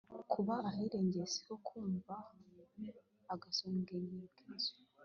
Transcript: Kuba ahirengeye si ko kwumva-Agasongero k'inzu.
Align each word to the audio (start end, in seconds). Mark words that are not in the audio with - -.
Kuba 0.31 0.55
ahirengeye 0.69 1.25
si 1.33 1.39
ko 1.45 1.53
kwumva-Agasongero 1.65 4.09
k'inzu. 4.35 4.75